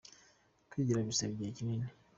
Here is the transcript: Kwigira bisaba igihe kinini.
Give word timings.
Kwigira 0.69 1.07
bisaba 1.07 1.31
igihe 1.33 1.51
kinini. 1.57 1.87